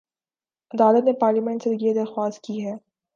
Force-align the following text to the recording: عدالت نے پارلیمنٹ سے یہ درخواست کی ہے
عدالت 0.71 1.03
نے 1.05 1.13
پارلیمنٹ 1.13 1.63
سے 1.63 1.69
یہ 1.79 1.93
درخواست 1.93 2.41
کی 2.43 2.65
ہے 2.65 2.73